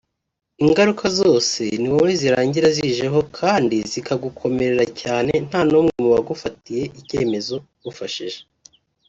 [0.65, 8.39] Ingaruka zose ni wowe birangira zijeho kandi zikagukomerera cyane nta n’umwe mu bagufatiye ibyemezo ugufashije